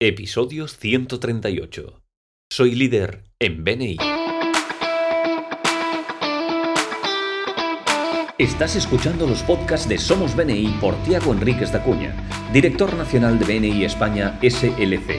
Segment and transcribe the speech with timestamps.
[0.00, 2.00] Episodio 138.
[2.52, 3.96] Soy líder en BNI.
[8.38, 12.14] Estás escuchando los podcasts de Somos BNI por Tiago Enríquez Dacuña,
[12.52, 15.18] director nacional de BNI España SLC.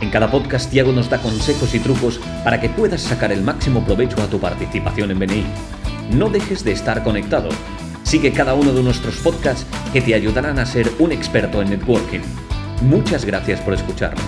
[0.00, 3.84] En cada podcast, Tiago nos da consejos y trucos para que puedas sacar el máximo
[3.84, 5.44] provecho a tu participación en BNI.
[6.12, 7.48] No dejes de estar conectado.
[8.04, 12.45] Sigue cada uno de nuestros podcasts que te ayudarán a ser un experto en networking.
[12.82, 14.24] Muchas gracias por escucharnos.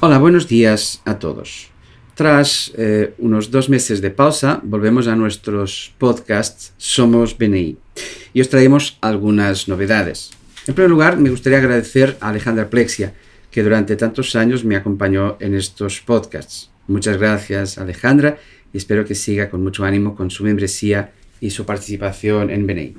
[0.00, 1.70] Hola, buenos días a todos.
[2.14, 7.76] Tras eh, unos dos meses de pausa, volvemos a nuestros podcasts Somos BNI
[8.32, 10.30] y os traemos algunas novedades.
[10.66, 13.14] En primer lugar, me gustaría agradecer a Alejandra Plexia,
[13.50, 16.70] que durante tantos años me acompañó en estos podcasts.
[16.86, 18.38] Muchas gracias, Alejandra,
[18.72, 22.94] y espero que siga con mucho ánimo con su membresía y su participación en BNI.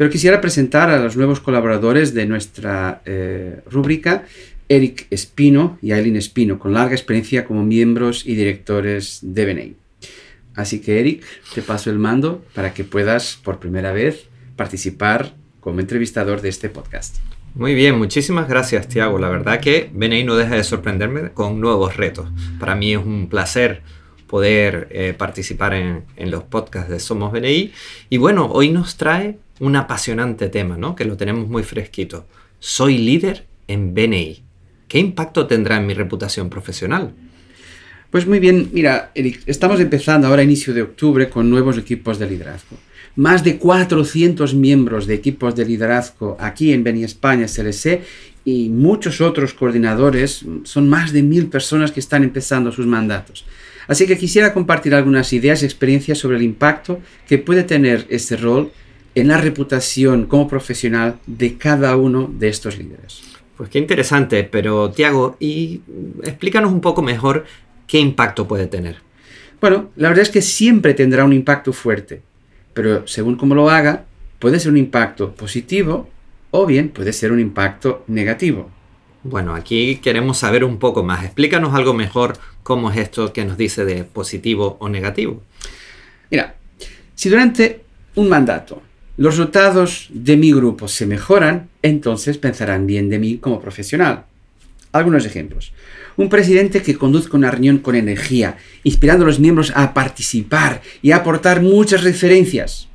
[0.00, 4.24] Pero quisiera presentar a los nuevos colaboradores de nuestra eh, rúbrica,
[4.66, 9.76] Eric Espino y Aileen Espino, con larga experiencia como miembros y directores de BNI.
[10.54, 11.22] Así que, Eric,
[11.54, 14.24] te paso el mando para que puedas por primera vez
[14.56, 17.16] participar como entrevistador de este podcast.
[17.54, 19.18] Muy bien, muchísimas gracias, Tiago.
[19.18, 22.30] La verdad que BNI no deja de sorprenderme con nuevos retos.
[22.58, 23.82] Para mí es un placer
[24.26, 27.72] poder eh, participar en, los podcasts de Somos BNI.
[28.08, 30.96] Y bueno, hoy nos trae un apasionante tema, ¿no?
[30.96, 32.26] Que lo tenemos muy fresquito.
[32.58, 34.42] Soy líder en BNI.
[34.88, 37.14] ¿Qué impacto tendrá en mi reputación profesional?
[38.10, 42.18] Pues muy bien, mira, Eric, estamos empezando ahora a inicio de octubre con nuevos equipos
[42.18, 42.76] de liderazgo.
[43.14, 48.02] Más de 400 miembros de equipos de liderazgo aquí en BNI España SLC
[48.44, 53.44] y muchos otros coordinadores, son más de mil personas que están empezando sus mandatos.
[53.86, 58.36] Así que quisiera compartir algunas ideas y experiencias sobre el impacto que puede tener este
[58.36, 58.72] rol
[59.14, 63.22] en la reputación como profesional de cada uno de estos líderes.
[63.56, 65.82] Pues qué interesante, pero Tiago, y
[66.22, 67.44] explícanos un poco mejor
[67.86, 68.96] qué impacto puede tener.
[69.60, 72.22] Bueno, la verdad es que siempre tendrá un impacto fuerte,
[72.72, 74.06] pero según cómo lo haga,
[74.38, 76.08] puede ser un impacto positivo
[76.50, 78.70] o bien puede ser un impacto negativo.
[79.22, 81.24] Bueno, aquí queremos saber un poco más.
[81.24, 85.42] Explícanos algo mejor cómo es esto que nos dice de positivo o negativo.
[86.30, 86.54] Mira,
[87.14, 87.84] si durante
[88.14, 88.80] un mandato
[89.16, 94.24] los resultados de mi grupo se mejoran, entonces pensarán bien de mí como profesional.
[94.92, 95.72] Algunos ejemplos.
[96.16, 101.10] Un presidente que conduzca una reunión con energía, inspirando a los miembros a participar y
[101.10, 102.88] a aportar muchas referencias.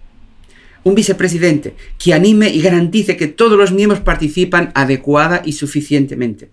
[0.84, 6.50] Un vicepresidente que anime y garantice que todos los miembros participan adecuada y suficientemente.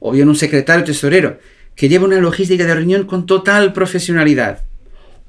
[0.00, 1.38] O bien un secretario tesorero
[1.76, 4.64] que lleva una logística de reunión con total profesionalidad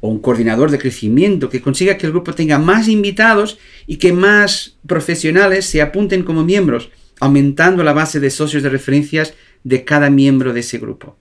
[0.03, 4.11] o un coordinador de crecimiento que consiga que el grupo tenga más invitados y que
[4.11, 6.89] más profesionales se apunten como miembros,
[7.21, 9.33] aumentando la base de socios de referencias
[9.63, 11.15] de cada miembro de ese grupo.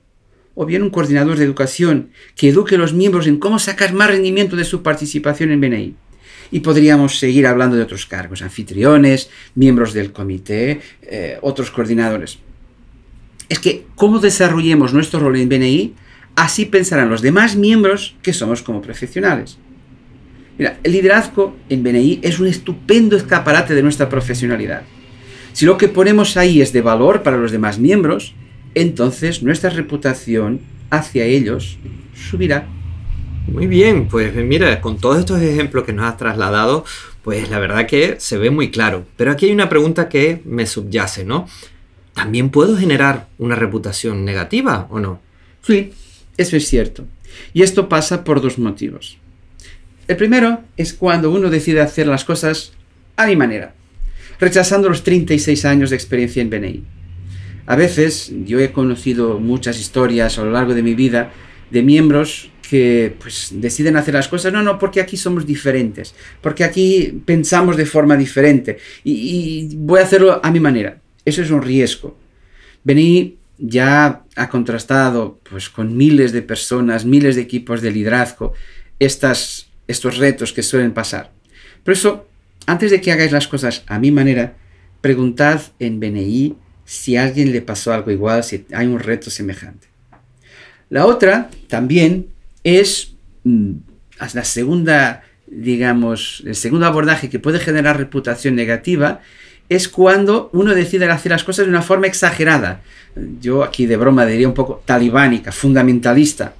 [0.56, 4.10] O bien un coordinador de educación que eduque a los miembros en cómo sacar más
[4.10, 5.94] rendimiento de su participación en BNI.
[6.50, 12.40] Y podríamos seguir hablando de otros cargos, anfitriones, miembros del comité, eh, otros coordinadores.
[13.48, 15.94] Es que cómo desarrollemos nuestro rol en BNI
[16.36, 19.58] Así pensarán los demás miembros que somos como profesionales.
[20.58, 24.82] Mira, el liderazgo en BNI es un estupendo escaparate de nuestra profesionalidad.
[25.52, 28.34] Si lo que ponemos ahí es de valor para los demás miembros,
[28.74, 30.60] entonces nuestra reputación
[30.90, 31.78] hacia ellos
[32.14, 32.66] subirá.
[33.46, 36.84] Muy bien, pues mira, con todos estos ejemplos que nos has trasladado,
[37.22, 39.04] pues la verdad que se ve muy claro.
[39.16, 41.48] Pero aquí hay una pregunta que me subyace, ¿no?
[42.14, 45.20] ¿También puedo generar una reputación negativa o no?
[45.62, 45.92] Sí,
[46.36, 47.04] eso es cierto.
[47.52, 49.18] Y esto pasa por dos motivos.
[50.08, 52.72] El primero es cuando uno decide hacer las cosas
[53.16, 53.74] a mi manera,
[54.40, 56.84] rechazando los 36 años de experiencia en BNI.
[57.66, 61.32] A veces yo he conocido muchas historias a lo largo de mi vida
[61.70, 66.64] de miembros que pues deciden hacer las cosas, no, no, porque aquí somos diferentes, porque
[66.64, 71.00] aquí pensamos de forma diferente y, voy a hacerlo a mi manera.
[71.24, 72.16] Eso es un riesgo.
[72.82, 78.54] BNI ya ha contrastado pues, con miles de personas, miles de equipos de liderazgo,
[78.98, 79.66] estos
[80.18, 81.32] retos que suelen pasar.
[81.84, 82.26] Por eso,
[82.66, 84.56] antes de que hagáis las cosas a mi manera,
[85.00, 89.88] preguntad en BNI si a alguien le pasó algo igual, si hay un reto semejante.
[90.90, 92.28] La otra también
[92.64, 93.14] es
[93.44, 93.72] mm,
[94.34, 99.20] la segunda, digamos, el segundo abordaje que puede generar reputación negativa
[99.74, 102.82] es cuando uno decide hacer las cosas de una forma exagerada.
[103.40, 106.54] Yo aquí de broma diría un poco talibánica, fundamentalista.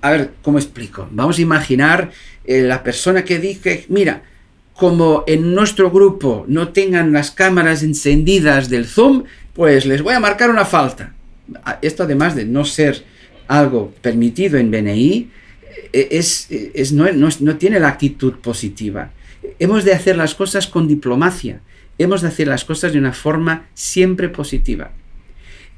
[0.00, 1.08] A ver, ¿cómo explico?
[1.10, 2.10] Vamos a imaginar
[2.44, 4.22] eh, la persona que dice, mira,
[4.74, 9.24] como en nuestro grupo no tengan las cámaras encendidas del Zoom,
[9.54, 11.14] pues les voy a marcar una falta.
[11.82, 13.04] Esto además de no ser
[13.46, 15.30] algo permitido en BNI,
[15.92, 19.10] e, es, no, no tiene la actitud positiva.
[19.58, 21.60] Hemos de hacer las cosas con diplomacia,
[21.98, 24.92] hemos de hacer las cosas de una forma siempre positiva.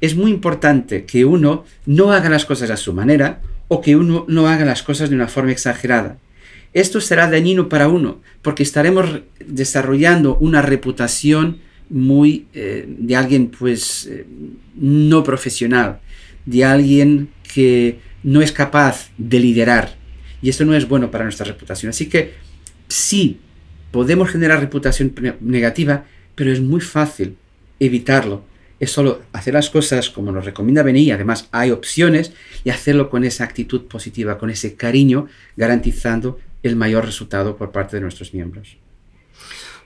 [0.01, 4.25] Es muy importante que uno no haga las cosas a su manera o que uno
[4.27, 6.17] no haga las cosas de una forma exagerada.
[6.73, 11.59] Esto será dañino para uno porque estaremos desarrollando una reputación
[11.89, 14.25] muy eh, de alguien pues eh,
[14.75, 15.99] no profesional,
[16.45, 19.95] de alguien que no es capaz de liderar.
[20.41, 21.89] Y esto no es bueno para nuestra reputación.
[21.89, 22.33] Así que
[22.87, 23.39] sí,
[23.97, 25.11] podemos generar reputación
[25.41, 26.05] negativa,
[26.35, 27.35] pero es muy fácil
[27.79, 28.43] evitarlo.
[28.79, 32.31] Es solo hacer las cosas como nos recomienda BNI, además hay opciones,
[32.63, 37.95] y hacerlo con esa actitud positiva, con ese cariño, garantizando el mayor resultado por parte
[37.95, 38.77] de nuestros miembros.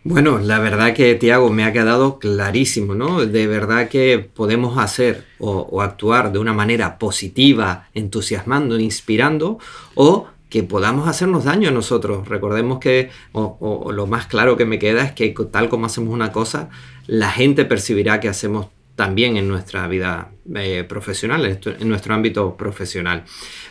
[0.04, 3.26] Bueno, la verdad que Tiago me ha quedado clarísimo, ¿no?
[3.26, 9.58] De verdad que podemos hacer o, actuar de una manera positiva, entusiasmando, inspirando,
[9.96, 12.28] o que podamos hacernos daño a nosotros.
[12.28, 16.34] Recordemos que, o, lo más claro que me queda es que tal como hacemos una
[16.34, 16.70] cosa,
[17.08, 18.68] la gente percibirá que hacemos
[18.98, 23.24] también en nuestra vida eh, profesional, en nuestro ámbito profesional.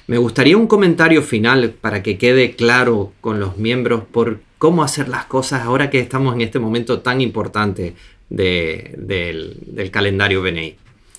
[0.07, 5.11] Me gustaría un comentario final para que quede claro con los miembros por cómo hacer
[5.11, 7.95] las cosas ahora que estamos en este momento tan importante
[8.31, 10.77] del, calendario BNI.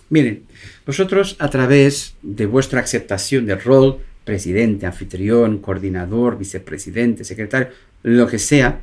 [0.09, 0.43] Miren,
[0.87, 7.69] vosotros a través de vuestra aceptación del rol, presidente, anfitrión, coordinador, vicepresidente, secretario,
[8.03, 8.81] lo que sea,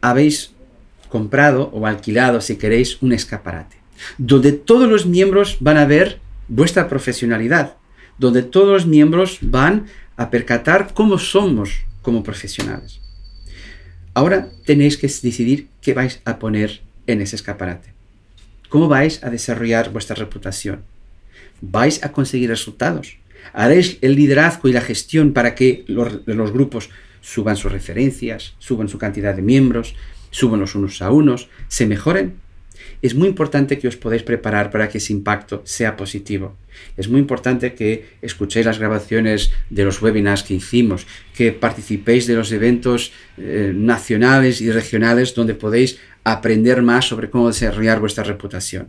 [0.00, 0.52] habéis
[1.08, 3.76] comprado o alquilado, si queréis, un escaparate,
[4.18, 7.76] donde todos los miembros van a ver vuestra profesionalidad,
[8.18, 9.86] donde todos los miembros van
[10.16, 13.00] a percatar cómo somos como profesionales.
[14.14, 17.92] Ahora tenéis que decidir qué vais a poner en ese escaparate.
[18.68, 20.82] ¿Cómo vais a desarrollar vuestra reputación?
[21.60, 23.18] ¿Vais a conseguir resultados?
[23.52, 26.90] ¿Haréis el liderazgo y la gestión para que los, los grupos
[27.20, 29.94] suban sus referencias, suban su cantidad de miembros,
[30.30, 32.46] suban los unos a unos, se mejoren?
[33.02, 36.56] es muy importante que os podáis preparar para que ese impacto sea positivo.
[36.96, 42.34] Es muy importante que escuchéis las grabaciones de los webinars que hicimos, que participéis de
[42.34, 48.88] los eventos eh, nacionales y regionales donde podéis aprender más sobre cómo desarrollar vuestra reputación.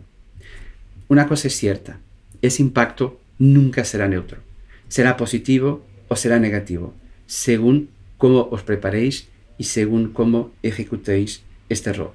[1.08, 2.00] Una cosa es cierta,
[2.42, 4.47] ese impacto nunca será neutro.
[4.88, 6.94] Será positivo o será negativo,
[7.26, 12.12] según cómo os preparéis y según cómo ejecutéis este rol.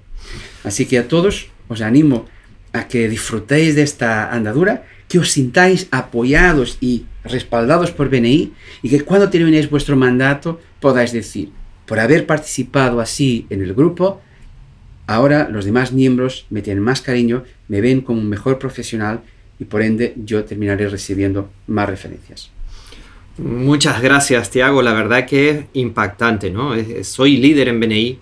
[0.64, 2.26] Así que a todos os animo
[2.74, 8.90] a que disfrutéis de esta andadura, que os sintáis apoyados y respaldados por BNI y
[8.90, 11.52] que cuando terminéis vuestro mandato podáis decir,
[11.86, 14.22] por haber participado así en el grupo,
[15.06, 19.22] ahora los demás miembros me tienen más cariño, me ven como un mejor profesional
[19.60, 22.50] y por ende yo terminaré recibiendo más referencias.
[23.38, 24.82] Muchas gracias, Tiago.
[24.82, 26.74] La verdad que es impactante, ¿no?
[27.04, 28.20] Soy líder en BNI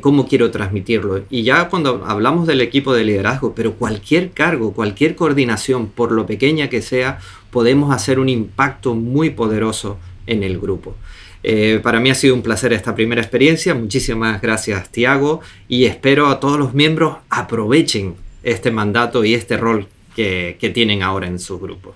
[0.00, 1.24] cómo quiero transmitirlo.
[1.30, 6.26] Y ya cuando hablamos del equipo de liderazgo, pero cualquier cargo, cualquier coordinación, por lo
[6.26, 7.18] pequeña que sea,
[7.50, 10.94] podemos hacer un impacto muy poderoso en el grupo.
[11.42, 13.74] Eh, para mí ha sido un placer esta primera experiencia.
[13.74, 15.40] Muchísimas gracias, Tiago.
[15.68, 21.02] Y espero a todos los miembros aprovechen este mandato y este rol que, que tienen
[21.02, 21.94] ahora en su grupo.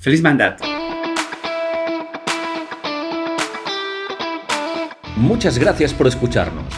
[0.00, 0.64] Feliz mandato.
[5.18, 6.72] Muchas gracias por escucharnos.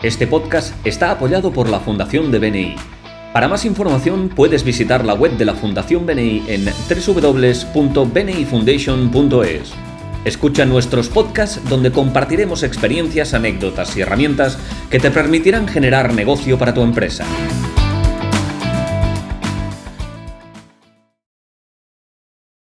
[0.00, 2.76] Este podcast está apoyado por la Fundación de BNI.
[3.32, 9.72] Para más información puedes visitar la web de la Fundación BNI en www.bnifoundation.es.
[10.24, 14.56] Escucha nuestros podcasts donde compartiremos experiencias, anécdotas y herramientas
[14.88, 17.24] que te permitirán generar negocio para tu empresa.